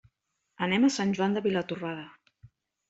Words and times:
Anem 0.69 0.87
a 0.87 0.91
Sant 0.97 1.13
Joan 1.21 1.39
de 1.39 1.47
Vilatorrada. 1.49 2.09